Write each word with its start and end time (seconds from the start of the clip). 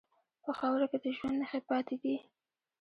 په 0.43 0.51
خاوره 0.59 0.85
کې 0.91 0.97
د 1.03 1.05
ژوند 1.17 1.37
نښې 1.41 1.59
پاتې 1.69 1.95
دي. 2.01 2.15